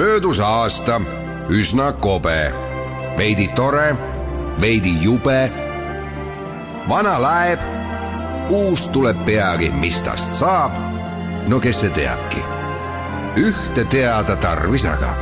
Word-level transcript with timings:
möödus 0.00 0.40
aasta 0.40 1.00
üsna 1.48 1.92
kobe, 1.92 2.52
veidi 3.16 3.48
tore, 3.48 3.96
veidi 4.60 5.02
jube. 5.02 5.52
vana 6.88 7.22
laeb, 7.22 7.60
uus 8.48 8.88
tuleb 8.88 9.24
peagi, 9.26 9.70
mis 9.70 10.02
tast 10.02 10.34
saab. 10.34 10.72
no 11.48 11.60
kes 11.60 11.80
see 11.80 11.90
teabki? 11.90 12.40
ühte 13.36 13.84
teada 13.84 14.36
tarvis 14.36 14.88
aga, 14.88 15.12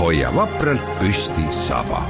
hoia 0.00 0.34
vapralt 0.34 0.98
püsti 0.98 1.46
saba. 1.50 2.02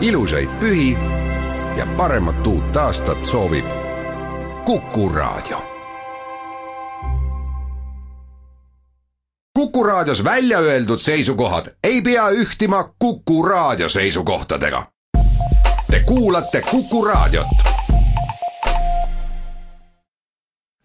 ilusaid 0.00 0.60
pühi 0.60 0.96
ja 1.76 1.86
paremat 1.96 2.46
uut 2.46 2.76
aastat 2.76 3.24
soovib 3.24 3.66
Kuku 4.64 5.08
Raadio 5.08 5.77
Kuku 9.68 9.84
Raadios 9.84 10.24
välja 10.24 10.58
öeldud 10.58 10.98
seisukohad 10.98 11.66
ei 11.84 12.02
pea 12.02 12.28
ühtima 12.28 12.94
Kuku 12.98 13.42
Raadio 13.42 13.88
seisukohtadega. 13.88 14.86
Te 15.90 16.00
kuulate 16.06 16.62
Kuku 16.70 17.04
Raadiot. 17.04 17.46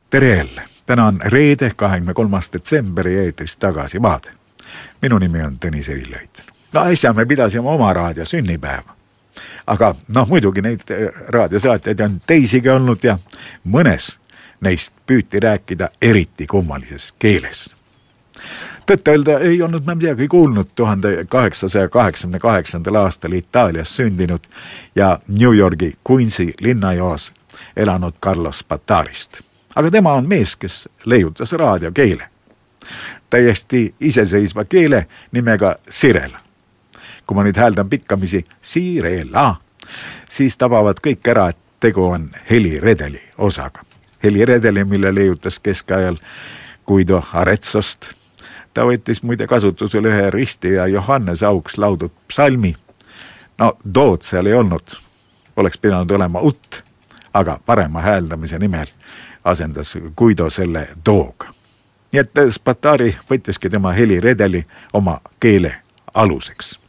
tere 0.09 0.37
jälle, 0.37 0.63
täna 0.85 1.07
on 1.07 1.19
reede, 1.25 1.71
kahekümne 1.75 2.13
kolmas 2.13 2.53
detsember 2.53 3.07
ja 3.07 3.23
eetris 3.23 3.57
Tagasi 3.57 4.01
vaade. 4.01 4.31
minu 5.01 5.17
nimi 5.17 5.43
on 5.43 5.57
Tõnis 5.65 5.91
Erilöit. 5.91 6.43
no 6.73 6.85
äsja 6.85 7.13
me 7.13 7.25
pidasime 7.25 7.69
oma 7.69 7.93
raadio 7.93 8.25
sünnipäeva. 8.25 8.95
aga 9.67 9.95
noh, 10.07 10.27
muidugi 10.27 10.61
neid 10.61 10.81
raadiosaatjaid 11.27 11.99
on 11.99 12.21
teisigi 12.27 12.69
olnud 12.69 12.99
ja 13.03 13.17
mõnes 13.67 14.17
neist 14.61 14.93
püüti 15.05 15.39
rääkida 15.39 15.89
eriti 16.01 16.47
kummalises 16.47 17.13
keeles 17.19 17.69
tõtt-öelda 18.85 19.39
ei 19.39 19.61
olnud 19.61 19.85
me 19.85 19.95
midagi 19.95 20.27
kuulnud 20.27 20.67
tuhande 20.75 21.25
kaheksasaja 21.29 21.89
kaheksakümne 21.89 22.39
kaheksandal 22.39 22.95
aastal 22.95 23.31
Itaalias 23.31 23.95
sündinud 23.95 24.39
ja 24.95 25.19
New 25.27 25.57
Yorgi 25.57 25.93
Queensi 26.09 26.53
linnajoas 26.59 27.33
elanud 27.75 28.13
Carlos 28.23 28.65
Batarist. 28.69 29.41
aga 29.75 29.91
tema 29.91 30.13
on 30.13 30.27
mees, 30.27 30.55
kes 30.55 30.89
leiutas 31.05 31.53
raadiokeele. 31.53 32.29
täiesti 33.29 33.95
iseseisva 33.99 34.65
keele 34.65 35.07
nimega 35.31 35.75
Sirela. 35.89 36.39
kui 37.27 37.35
ma 37.35 37.43
nüüd 37.43 37.57
hääldan 37.57 37.89
pikkamisi 37.89 38.45
Sirela, 38.61 39.55
siis 40.29 40.57
tabavad 40.57 40.97
kõik 41.07 41.29
ära, 41.29 41.49
et 41.49 41.57
tegu 41.79 42.03
on 42.03 42.31
heliredeli 42.49 43.21
osaga. 43.37 43.81
heliredeli, 44.23 44.83
mille 44.83 45.15
leiutas 45.15 45.59
keskajal 45.59 46.17
Guido 46.87 47.23
Arezzost 47.33 48.22
ta 48.73 48.85
võttis 48.85 49.23
muide 49.23 49.47
kasutusele 49.47 50.09
ühe 50.09 50.29
risti 50.29 50.73
ja 50.73 50.87
Johannes 50.87 51.43
Auks 51.43 51.77
laudud 51.77 52.11
psalmi. 52.27 52.75
no 53.57 53.73
dood 53.95 54.21
seal 54.21 54.45
ei 54.45 54.53
olnud, 54.53 54.95
oleks 55.55 55.77
pidanud 55.77 56.11
olema 56.11 56.41
ut, 56.41 56.83
aga 57.33 57.59
parema 57.65 58.01
hääldamise 58.01 58.59
nimel 58.59 58.87
asendas 59.43 59.97
Guido 60.17 60.49
selle 60.49 60.87
dooga. 61.05 61.47
nii 62.11 62.19
et 62.19 62.31
Spatari 62.49 63.15
võttiski 63.29 63.69
tema 63.69 63.91
heliredeli 63.91 64.65
oma 64.93 65.19
keele 65.39 65.75
aluseks. 66.13 66.79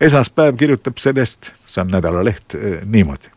esmaspäev 0.00 0.56
kirjutab 0.56 0.98
sellest, 0.98 1.52
see 1.66 1.80
on 1.80 1.90
nädalaleht, 1.90 2.54
eh, 2.54 2.80
niimoodi. 2.84 3.28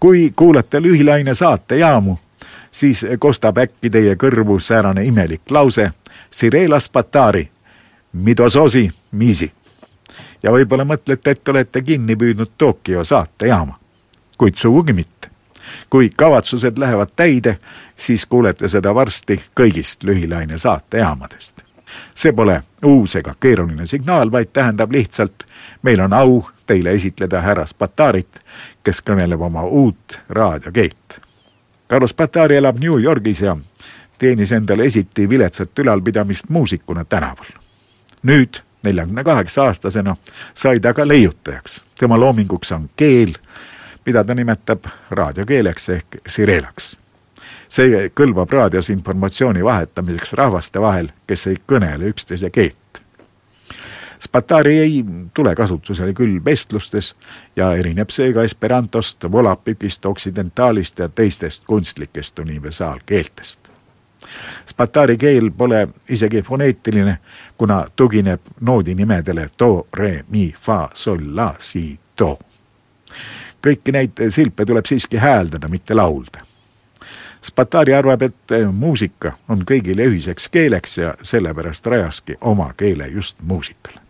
kui 0.00 0.32
kuulate 0.36 0.82
lühilaine 0.82 1.34
saatejaamu, 1.34 2.18
siis 2.70 3.06
kostab 3.18 3.58
äkki 3.58 3.90
teie 3.90 4.14
kõrvu 4.14 4.60
säärane 4.60 5.04
imelik 5.04 5.50
lause 5.50 5.90
Sirela 6.30 6.80
Spatari, 6.80 7.50
Midososi 8.12 8.90
Misi. 9.10 9.52
ja 10.42 10.50
võib-olla 10.50 10.84
mõtlete, 10.84 11.30
et 11.30 11.48
olete 11.48 11.82
kinni 11.82 12.16
püüdnud 12.16 12.50
Tokyo 12.58 13.04
saatejaama, 13.04 13.78
kuid 14.38 14.54
sugugi 14.54 14.92
mitte. 14.92 15.28
kui 15.90 16.10
kavatsused 16.16 16.78
lähevad 16.78 17.08
täide, 17.16 17.58
siis 17.96 18.26
kuulete 18.26 18.68
seda 18.68 18.94
varsti 18.94 19.42
kõigist 19.60 20.04
lühilaine 20.04 20.58
saatejaamadest. 20.58 21.62
see 22.14 22.32
pole 22.32 22.62
uus 22.84 23.16
ega 23.16 23.34
keeruline 23.40 23.86
signaal, 23.86 24.32
vaid 24.32 24.48
tähendab 24.52 24.92
lihtsalt, 24.92 25.44
meil 25.82 26.00
on 26.00 26.12
au 26.12 26.48
teile 26.66 26.90
esitleda 26.90 27.40
härra 27.40 27.66
Spatarit, 27.66 28.40
kes 28.84 29.00
kõneleb 29.02 29.40
oma 29.40 29.62
uut 29.62 30.20
raadiokeelt. 30.28 31.20
Carlos 31.90 32.10
Spatari 32.10 32.56
elab 32.56 32.78
New 32.78 32.98
Yorgis 33.02 33.40
ja 33.40 33.56
teenis 34.18 34.52
endale 34.52 34.84
esiti 34.84 35.28
viletsat 35.28 35.78
ülalpidamist 35.78 36.48
muusikuna 36.48 37.04
tänaval. 37.04 37.46
nüüd, 38.22 38.54
neljakümne 38.82 39.24
kaheksa 39.24 39.64
aastasena, 39.64 40.16
sai 40.54 40.80
ta 40.80 40.94
ka 40.94 41.08
leiutajaks. 41.08 41.84
tema 41.98 42.20
loominguks 42.20 42.72
on 42.72 42.90
keel, 42.96 43.34
mida 44.06 44.24
ta 44.24 44.34
nimetab 44.34 44.84
raadiokeeleks 45.10 45.88
ehk 45.88 46.16
sirelaks. 46.26 46.98
see 47.68 48.08
kõlbab 48.20 48.50
raadios 48.50 48.90
informatsiooni 48.90 49.64
vahetamiseks 49.64 50.32
rahvaste 50.32 50.80
vahel, 50.80 51.08
kes 51.26 51.46
ei 51.46 51.56
kõnele 51.72 52.08
üksteise 52.08 52.50
keelt. 52.50 53.02
Spatari 54.20 54.78
ei 54.78 55.04
tule 55.34 55.54
kasutusele 55.54 56.12
küll 56.12 56.44
vestlustes 56.44 57.14
ja 57.56 57.74
erineb 57.74 58.10
seega 58.10 58.42
esperantost, 58.42 59.24
volapükist, 59.30 60.06
oksidentaalist 60.06 60.98
ja 60.98 61.08
teistest 61.08 61.64
kunstlikest 61.66 62.38
universaalkeeltest 62.38 63.77
Spatari 64.66 65.16
keel 65.16 65.50
pole 65.50 65.88
isegi 66.08 66.42
foneetiline, 66.42 67.18
kuna 67.58 67.86
tugineb 67.96 68.40
noodinimedele 68.60 69.48
do, 69.58 69.86
re, 69.92 70.24
mi, 70.28 70.54
fa, 70.60 70.88
sol, 70.94 71.22
la, 71.34 71.54
si, 71.58 71.98
do. 72.18 72.38
kõiki 73.62 73.92
neid 73.92 74.20
silpe 74.30 74.64
tuleb 74.64 74.86
siiski 74.86 75.16
hääldada, 75.18 75.68
mitte 75.68 75.94
laulda. 75.94 76.44
Spatari 77.42 77.94
arvab, 77.94 78.22
et 78.22 78.54
muusika 78.72 79.32
on 79.48 79.62
kõigile 79.66 80.06
ühiseks 80.10 80.48
keeleks 80.50 80.98
ja 80.98 81.14
sellepärast 81.22 81.86
rajaski 81.86 82.36
oma 82.40 82.72
keele 82.76 83.08
just 83.08 83.42
muusikale. 83.42 84.00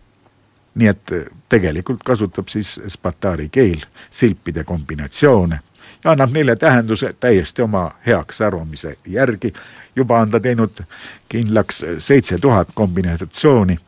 nii 0.75 0.87
et 0.87 1.11
tegelikult 1.49 2.03
kasutab 2.05 2.47
siis 2.47 2.79
Spatari 2.87 3.49
keel 3.49 3.81
silpide 4.09 4.63
kombinatsioone 4.63 5.59
ja 6.03 6.11
annab 6.11 6.31
neile 6.31 6.55
tähenduse 6.55 7.15
täiesti 7.19 7.61
oma 7.61 7.91
heaks 8.05 8.41
arvamise 8.41 8.97
järgi. 9.07 9.53
juba 9.95 10.19
on 10.19 10.31
ta 10.31 10.39
teinud 10.39 10.83
kindlaks 11.29 11.85
seitse 11.97 12.37
tuhat 12.37 12.67
kombinatsiooni 12.73 13.79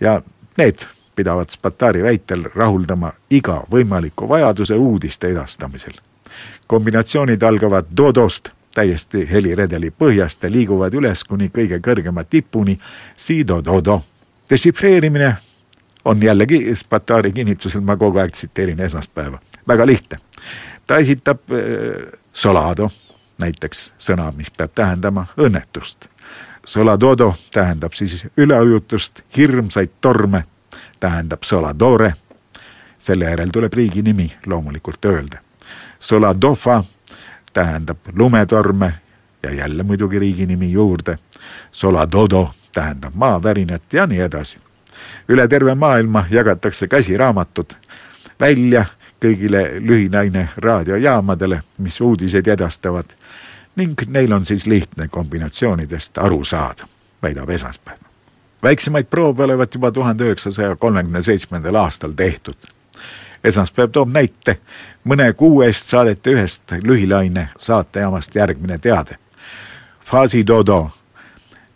ja 0.00 0.22
need 0.56 0.76
pidavad 1.16 1.50
Spatari 1.50 2.02
väitel 2.02 2.44
rahuldama 2.54 3.12
iga 3.30 3.62
võimaliku 3.72 4.28
vajaduse 4.28 4.74
uudiste 4.74 5.28
edastamisel. 5.28 5.92
kombinatsioonid 6.66 7.42
algavad 7.42 7.86
dodost 7.96 8.48
täiesti 8.74 9.30
heliredeli 9.30 9.90
põhjast 9.90 10.42
ja 10.42 10.50
liiguvad 10.50 10.94
üles 10.94 11.24
kuni 11.24 11.48
kõige 11.48 11.80
kõrgema 11.80 12.24
tipuni 12.24 12.78
si-do-do-do. 13.16 14.02
dešifreerimine 14.50 15.36
on 16.04 16.22
jällegi 16.22 16.74
Spatari 16.74 17.32
kinnitusel, 17.32 17.80
ma 17.80 17.96
kogu 17.96 18.18
aeg 18.18 18.32
tsiteerin 18.32 18.80
esmaspäeva, 18.80 19.38
väga 19.68 19.86
lihtne 19.86 20.18
ta 20.86 20.98
esitab 20.98 21.38
äh, 21.50 22.18
solado, 22.32 22.88
näiteks 23.38 23.92
sõna, 23.98 24.32
mis 24.36 24.50
peab 24.50 24.74
tähendama 24.74 25.26
õnnetust. 25.36 26.08
Soladodo 26.66 27.34
tähendab 27.52 27.92
siis 27.92 28.26
üleujutust, 28.36 29.22
hirmsaid 29.36 29.90
torme, 30.00 30.44
tähendab 31.00 31.42
soladore. 31.42 32.12
selle 33.02 33.24
järel 33.24 33.50
tuleb 33.50 33.74
riigi 33.74 34.02
nimi 34.02 34.32
loomulikult 34.46 35.04
öelda. 35.04 35.38
Soladofa 35.98 36.84
tähendab 37.52 37.98
lumetorme 38.14 38.94
ja 39.42 39.54
jälle 39.54 39.82
muidugi 39.82 40.18
riigi 40.18 40.46
nimi 40.46 40.72
juurde. 40.72 41.18
Soladodo 41.72 42.50
tähendab 42.72 43.14
maavärinat 43.14 43.92
ja 43.92 44.06
nii 44.06 44.20
edasi. 44.20 44.58
üle 45.28 45.48
terve 45.48 45.74
maailma 45.74 46.24
jagatakse 46.30 46.88
käsiraamatud 46.88 47.72
välja 48.40 48.84
kõigile 49.24 49.62
lühinaine 49.78 50.48
raadiojaamadele, 50.56 51.60
mis 51.78 52.00
uudiseid 52.00 52.46
edastavad 52.46 53.14
ning 53.76 54.00
neil 54.06 54.32
on 54.32 54.46
siis 54.46 54.66
lihtne 54.66 55.08
kombinatsioonidest 55.08 56.18
aru 56.18 56.44
saada, 56.44 56.86
väidab 57.22 57.50
esmaspäev. 57.50 57.98
väiksemaid 58.62 59.04
proove 59.04 59.44
olevat 59.44 59.74
juba 59.74 59.92
tuhande 59.92 60.24
üheksasaja 60.24 60.76
kolmekümne 60.76 61.22
seitsmendal 61.22 61.74
aastal 61.74 62.12
tehtud. 62.12 62.56
esmaspäev 63.44 63.90
toob 63.90 64.08
näite, 64.08 64.58
mõne 65.04 65.32
kuu 65.32 65.62
eest 65.62 65.88
saadeti 65.88 66.30
ühest 66.30 66.72
lühilaine 66.82 67.48
saatejaamast 67.58 68.34
järgmine 68.34 68.78
teade. 68.78 69.16
Fasi 70.04 70.46
Dodo, 70.46 70.90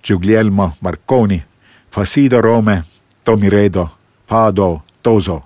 Giuglielmo 0.04 0.72
Marconi, 0.80 1.44
Facido 1.94 2.40
Rome, 2.40 2.82
Tomiredo, 3.24 3.88
Fado, 4.28 4.82
Toso, 5.02 5.42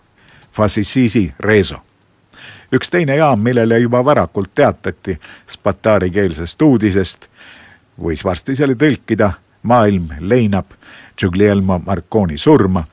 Fasisisi 0.52 1.35
Rezo 1.41 1.90
üks 2.73 2.91
teine 2.91 3.17
jaam, 3.17 3.41
millele 3.41 3.79
juba 3.79 4.05
varakult 4.05 4.51
teatati 4.55 5.19
Spatari 5.49 6.11
keelsest 6.11 6.63
uudisest, 6.63 7.29
võis 8.01 8.25
varsti 8.25 8.57
selle 8.57 8.75
tõlkida 8.75 9.33
Maailm 9.63 10.09
leinab 10.21 10.67
Giuglielmo 11.19 11.81
Marconi 11.87 12.39
surma. 12.39 12.85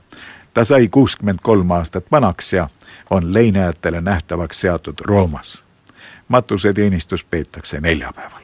ta 0.54 0.64
sai 0.64 0.88
kuuskümmend 0.88 1.40
kolm 1.42 1.72
aastat 1.72 2.06
vanaks 2.12 2.54
ja 2.54 2.68
on 3.10 3.34
leinajatele 3.34 4.02
nähtavaks 4.02 4.62
seatud 4.62 5.00
Roomas. 5.02 5.64
matuseteenistus 6.28 7.24
peetakse 7.24 7.80
neljapäeval. 7.80 8.44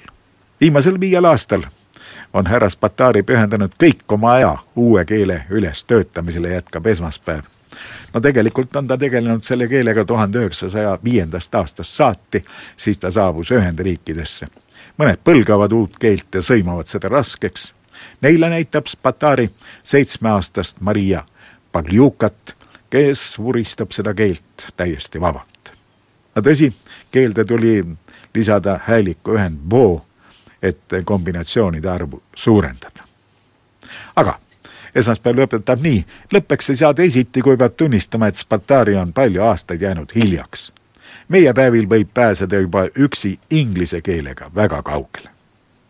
viimasel 0.62 1.00
viiel 1.00 1.26
aastal 1.26 1.62
on 2.34 2.48
härra 2.48 2.70
Spatari 2.70 3.24
pühendanud 3.24 3.76
kõik 3.84 4.04
oma 4.08 4.32
aja 4.32 4.58
uue 4.76 5.06
keele 5.06 5.46
ülestöötamisele, 5.50 6.50
jätkab 6.50 6.86
esmaspäev. 6.86 7.44
No 8.14 8.20
tegelikult 8.22 8.76
on 8.76 8.88
ta 8.88 8.98
tegelenud 8.98 9.44
selle 9.44 9.68
keelega 9.68 10.06
tuhande 10.06 10.40
üheksasaja 10.40 10.98
viiendast 11.04 11.56
aastast 11.56 11.90
saati, 11.90 12.44
siis 12.78 13.00
ta 13.00 13.12
saabus 13.12 13.52
Ühendriikidesse. 13.52 14.48
mõned 14.98 15.18
põlgavad 15.24 15.74
uut 15.74 15.98
keelt 16.00 16.36
ja 16.36 16.42
sõimavad 16.42 16.86
seda 16.86 17.10
raskeks. 17.10 17.74
Neile 18.22 18.50
näitab 18.50 18.88
Spatari 18.88 19.50
seitsmeaastast 19.84 20.82
Maria 20.82 21.24
Pagliukat, 21.72 22.56
kes 22.90 23.40
vuristab 23.40 23.92
seda 23.92 24.14
keelt 24.14 24.68
täiesti 24.78 25.22
vabalt. 25.22 25.74
no 26.36 26.42
tõsi, 26.42 26.74
keelde 27.12 27.46
tuli 27.46 27.84
lisada 28.36 28.80
hääliku 28.88 29.38
ühend 29.38 29.58
bo 29.58 30.06
et 30.64 30.84
kombinatsioonide 31.06 31.90
arvu 31.90 32.24
suurendada. 32.36 33.04
aga 34.16 34.40
esmaspäev 34.96 35.40
lõpetab 35.42 35.82
nii, 35.82 36.06
lõppeks 36.34 36.70
ei 36.70 36.80
saa 36.80 36.94
teisiti, 36.94 37.42
kui 37.42 37.58
peab 37.58 37.76
tunnistama, 37.78 38.28
et 38.28 38.36
Spatari 38.36 38.96
on 38.96 39.14
palju 39.14 39.44
aastaid 39.44 39.82
jäänud 39.82 40.16
hiljaks. 40.16 40.74
meie 41.30 41.54
päevil 41.54 41.90
võib 41.90 42.10
pääseda 42.14 42.60
juba 42.60 42.86
üksi 43.00 43.40
inglise 43.50 44.02
keelega 44.02 44.52
väga 44.56 44.82
kaugele. 44.82 45.30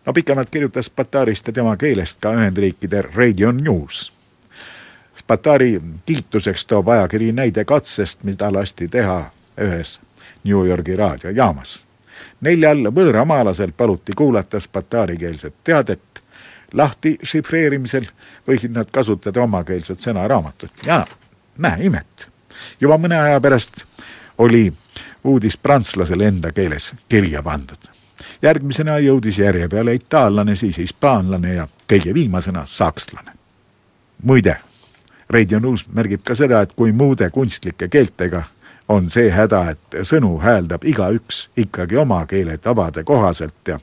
no 0.05 0.13
pikemalt 0.13 0.49
kirjutas 0.49 0.85
Spatarist 0.85 1.47
ja 1.47 1.53
tema 1.53 1.77
keelest 1.77 2.19
ka 2.19 2.33
Ühendriikide 2.33 3.01
Radio 3.15 3.51
News. 3.51 4.11
Spatari 5.19 5.81
kiituseks 6.05 6.65
toob 6.65 6.87
ajakiri 6.87 7.31
näide 7.31 7.65
katsest, 7.65 8.23
mida 8.23 8.53
lasti 8.53 8.87
teha 8.87 9.31
ühes 9.57 9.99
New 10.43 10.67
Yorgi 10.67 10.95
raadiojaamas 10.95 11.83
neljal 12.43 12.89
võõramaalasel 12.95 13.71
paluti 13.77 14.13
kuulata 14.15 14.59
spataarikeelset 14.59 15.53
teadet. 15.63 16.22
Lahti 16.73 17.17
šifreerimisel 17.23 18.05
võisid 18.47 18.73
nad 18.75 18.89
kasutada 18.91 19.41
omakeelset 19.41 19.99
sõnaraamatut 19.99 20.85
ja 20.85 21.05
näe 21.57 21.85
imet. 21.85 22.27
juba 22.79 22.97
mõne 22.97 23.19
aja 23.21 23.41
pärast 23.41 23.83
oli 24.37 24.73
uudis 25.23 25.57
prantslasele 25.57 26.27
enda 26.27 26.51
keeles 26.51 26.93
kirja 27.09 27.43
pandud. 27.43 27.89
järgmisena 28.41 28.99
jõudis 28.99 29.39
järje 29.39 29.67
peale 29.69 29.95
itaallane, 29.95 30.55
siis 30.55 30.77
hispaanlane 30.77 31.53
ja 31.53 31.67
kõige 31.93 32.13
viimasena 32.13 32.65
sakslane. 32.65 33.31
muide, 34.23 34.57
Radio 35.29 35.59
News 35.59 35.87
märgib 35.89 36.23
ka 36.23 36.35
seda, 36.35 36.61
et 36.61 36.73
kui 36.75 36.91
muude 36.91 37.29
kunstlike 37.29 37.87
keeltega 37.87 38.43
on 38.87 39.09
see 39.09 39.29
häda, 39.31 39.69
et 39.69 39.95
sõnu 40.01 40.37
hääldab 40.41 40.83
igaüks 40.83 41.49
ikkagi 41.57 41.97
oma 41.97 42.25
keele 42.25 42.57
tavade 42.57 43.03
kohaselt 43.03 43.67
ja 43.67 43.79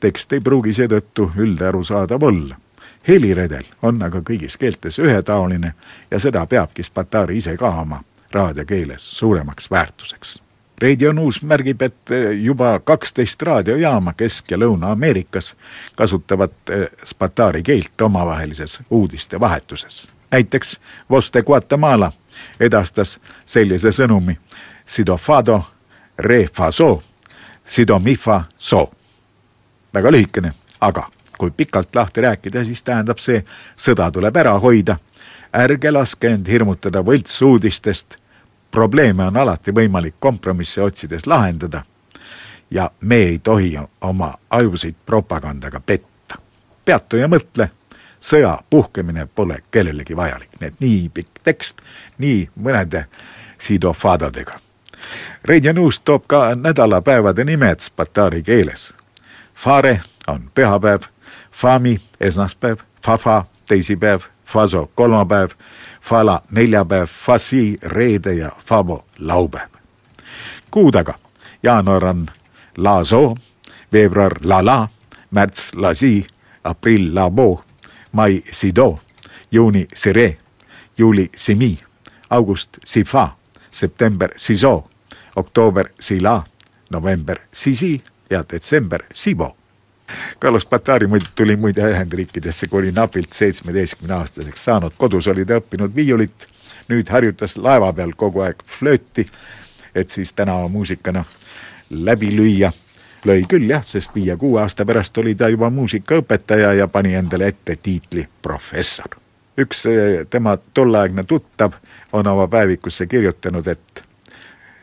tekst 0.00 0.32
ei 0.32 0.40
pruugi 0.40 0.72
seetõttu 0.72 1.30
üldarusaadav 1.36 2.22
olla. 2.22 2.56
heliredel 3.08 3.64
on 3.82 4.02
aga 4.02 4.20
kõigis 4.20 4.58
keeltes 4.58 4.98
ühetaoline 4.98 5.72
ja 6.10 6.18
seda 6.18 6.46
peabki 6.46 6.82
Spatari 6.82 7.36
ise 7.36 7.56
ka 7.56 7.70
oma 7.80 8.02
raadiokeeles 8.32 9.18
suuremaks 9.18 9.70
väärtuseks. 9.70 10.42
Radio 10.78 11.12
News 11.12 11.42
märgib, 11.42 11.82
et 11.82 12.10
juba 12.40 12.80
kaksteist 12.84 13.42
raadiojaama 13.42 14.12
Kesk- 14.12 14.50
ja 14.50 14.58
Lõuna-Ameerikas 14.58 15.54
kasutavad 15.96 16.52
Spatari 17.04 17.62
keelt 17.62 18.00
omavahelises 18.00 18.80
uudistevahetuses. 18.90 20.08
Näiteks 20.30 20.80
Voz 21.10 21.30
de 21.34 21.42
Guatemala 21.42 22.12
edastas 22.60 23.20
sellise 23.46 23.92
sõnumi. 23.92 24.38
Sidofado 24.86 25.62
re 26.18 26.48
fa 26.54 26.72
so, 26.72 27.02
sidomifa 27.64 28.44
so. 28.58 28.90
väga 29.94 30.12
lühikene, 30.12 30.52
aga 30.80 31.10
kui 31.38 31.50
pikalt 31.50 31.96
lahti 31.96 32.20
rääkida, 32.20 32.64
siis 32.64 32.82
tähendab 32.82 33.18
see, 33.18 33.44
sõda 33.76 34.10
tuleb 34.12 34.36
ära 34.36 34.58
hoida. 34.58 34.96
ärge 35.52 35.90
laske 35.90 36.28
end 36.28 36.48
hirmutada 36.48 37.00
võltsuudistest. 37.00 38.16
probleeme 38.70 39.24
on 39.24 39.36
alati 39.36 39.72
võimalik 39.72 40.14
kompromisse 40.18 40.82
otsides 40.82 41.26
lahendada. 41.26 41.82
ja 42.70 42.90
me 43.00 43.16
ei 43.16 43.38
tohi 43.38 43.78
oma 44.00 44.34
ajusid 44.50 44.94
propagandaga 45.06 45.80
petta. 45.80 46.38
peatu 46.84 47.16
ja 47.16 47.28
mõtle 47.28 47.70
sõja 48.20 48.58
puhkemine 48.70 49.26
pole 49.34 49.62
kellelegi 49.70 50.16
vajalik, 50.16 50.48
nii 50.60 50.68
et 50.68 50.80
nii 50.80 51.08
pikk 51.14 51.42
tekst, 51.44 51.80
nii 52.18 52.48
mõnede 52.62 53.04
sidofadadega. 53.58 54.58
Radio 55.44 55.72
News 55.72 56.00
toob 56.00 56.24
ka 56.26 56.54
nädalapäevade 56.54 57.44
nimed 57.44 57.80
spatari 57.80 58.42
keeles. 58.42 58.94
Fare 59.54 60.00
on 60.26 60.50
pühapäev, 60.54 61.02
Fami 61.52 61.98
esmaspäev, 62.20 62.78
Fafa 63.04 63.44
teisipäev, 63.68 64.20
Faso 64.44 64.90
kolmapäev, 64.94 65.50
Fala 66.00 66.42
neljapäev, 66.50 67.06
Fasi 67.06 67.76
reede 67.82 68.34
ja 68.34 68.52
Fabo 68.58 69.04
laupäev. 69.18 69.68
kuu 70.70 70.92
taga 70.92 71.14
jaanuar 71.62 72.04
on 72.04 72.26
Lazo, 72.76 73.36
veebruar 73.92 74.32
Lala, 74.42 74.88
märts 75.30 75.74
Lasi, 75.74 76.26
aprill 76.64 77.14
Labo 77.14 77.64
mai 78.12 78.42
Sido, 78.52 78.98
juuni 79.52 79.86
Sire, 79.94 80.36
juuli 80.98 81.30
Simi, 81.36 81.78
august 82.30 82.78
Sifa, 82.84 83.36
september 83.70 84.32
Siso, 84.36 84.90
oktoober 85.36 85.88
Sila, 86.00 86.44
november 86.90 87.38
Sisi 87.52 88.02
ja 88.30 88.44
detsember 88.52 89.04
Sibo. 89.12 89.56
Carlos 90.40 90.66
Batari 90.66 91.06
muidu 91.06 91.24
tuli 91.34 91.56
muide 91.56 91.84
Ühendriikidesse, 91.84 92.66
kui 92.68 92.78
oli 92.78 92.92
napilt 92.92 93.32
seitsmeteistkümne 93.32 94.14
aastaseks 94.14 94.64
saanud, 94.64 94.92
kodus 94.96 95.28
oli 95.28 95.44
ta 95.44 95.58
õppinud 95.60 95.94
viiulit, 95.94 96.46
nüüd 96.88 97.10
harjutas 97.12 97.56
laeva 97.56 97.92
peal 97.92 98.14
kogu 98.16 98.40
aeg 98.40 98.62
flööti, 98.78 99.26
et 99.94 100.10
siis 100.10 100.32
tänavamuusikana 100.32 101.24
läbi 101.90 102.32
lüüa 102.36 102.72
lõi 103.24 103.44
küll 103.48 103.70
jah, 103.70 103.84
sest 103.86 104.14
viie-kuue 104.14 104.60
aasta 104.62 104.86
pärast 104.86 105.18
oli 105.18 105.34
ta 105.34 105.48
juba 105.48 105.70
muusikaõpetaja 105.70 106.72
ja 106.78 106.88
pani 106.88 107.14
endale 107.14 107.48
ette 107.48 107.76
tiitli 107.82 108.28
professor. 108.42 109.16
üks 109.58 109.86
eh, 109.86 110.26
tema 110.30 110.56
tolleaegne 110.74 111.24
tuttav 111.24 111.72
on 112.12 112.26
oma 112.26 112.48
päevikusse 112.48 113.06
kirjutanud, 113.06 113.66
et 113.66 114.04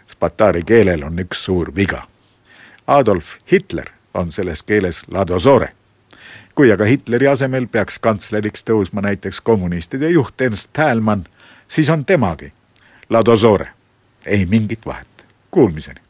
Spatari 0.08 0.64
keelel 0.64 1.04
on 1.04 1.20
üks 1.20 1.46
suur 1.46 1.72
viga. 1.76 2.08
Adolf 2.88 3.38
Hitler 3.52 3.90
on 4.14 4.32
selles 4.32 4.64
keeles 4.64 5.04
ladosore. 5.12 5.70
kui 6.56 6.72
aga 6.72 6.86
Hitleri 6.86 7.28
asemel 7.28 7.68
peaks 7.68 8.00
kantsleriks 8.00 8.64
tõusma 8.64 9.02
näiteks 9.02 9.42
kommunistide 9.42 10.10
juht 10.10 10.42
Ernst 10.42 10.70
Thälmann, 10.74 11.24
siis 11.68 11.90
on 11.90 12.06
temagi 12.06 12.54
ladosore. 13.10 13.68
ei 14.26 14.46
mingit 14.46 14.86
vahet. 14.86 15.26
Kuulmiseni. 15.52 16.05